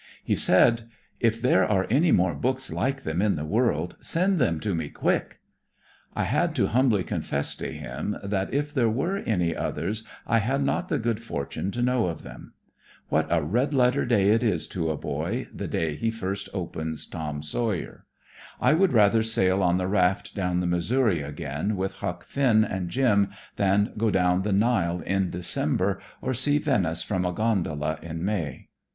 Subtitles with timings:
[0.23, 4.59] He said: "If there are any more books like them in the world, send them
[4.61, 5.37] to me quick."
[6.15, 10.63] I had to humbly confess to him that if there were any others I had
[10.63, 12.53] not the good fortune to know of them.
[13.09, 17.05] What a red letter day it is to a boy, the day he first opens
[17.05, 18.07] "Tom Sawyer."
[18.59, 22.89] I would rather sail on the raft down the Missouri again with "Huck" Finn and
[22.89, 28.25] Jim than go down the Nile in December or see Venice from a gondola in
[28.25, 28.69] May.